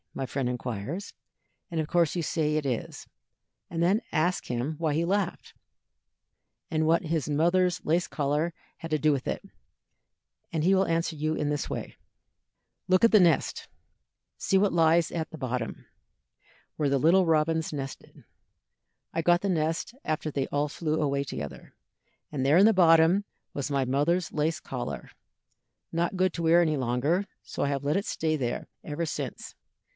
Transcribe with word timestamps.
my 0.15 0.25
friend 0.25 0.49
inquires, 0.49 1.13
and 1.69 1.79
of 1.79 1.87
course 1.87 2.15
you 2.15 2.23
say 2.23 2.55
it 2.55 2.65
is, 2.65 3.07
and 3.69 3.81
then 3.81 4.01
ask 4.11 4.47
him 4.47 4.75
why 4.77 4.93
he 4.93 5.05
laughed, 5.05 5.53
and 6.71 6.85
what 6.85 7.03
his 7.03 7.29
mother's 7.29 7.79
lace 7.85 8.07
collar 8.07 8.51
had 8.77 8.91
to 8.91 8.97
do 8.99 9.11
with 9.11 9.27
it, 9.27 9.41
and 10.51 10.63
he 10.63 10.75
will 10.75 10.87
answer 10.87 11.15
you 11.15 11.35
in 11.35 11.49
this 11.49 11.69
way: 11.69 11.95
"Look 12.87 13.03
in 13.03 13.11
the 13.11 13.19
nest. 13.21 13.69
See 14.37 14.57
what 14.57 14.73
lies 14.73 15.11
on 15.11 15.25
the 15.29 15.37
bottom, 15.37 15.85
where 16.75 16.89
the 16.89 16.97
little 16.97 17.25
robins 17.27 17.71
nestled. 17.71 18.23
I 19.13 19.21
got 19.21 19.41
the 19.41 19.49
nest 19.49 19.93
after 20.03 20.31
they 20.31 20.47
all 20.47 20.67
flew 20.67 20.99
away 20.99 21.23
together, 21.23 21.73
and 22.31 22.43
there 22.45 22.57
in 22.57 22.65
the 22.65 22.73
bottom 22.73 23.23
was 23.53 23.71
my 23.71 23.85
mother's 23.85 24.31
lace 24.33 24.59
collar, 24.59 25.11
not 25.91 26.17
good 26.17 26.33
to 26.33 26.43
wear 26.43 26.61
any 26.61 26.75
longer, 26.75 27.25
so 27.43 27.63
I 27.63 27.69
have 27.69 27.83
let 27.85 27.95
it 27.97 28.05
stay 28.07 28.35
there 28.35 28.67
ever 28.83 29.05
since. 29.05 29.55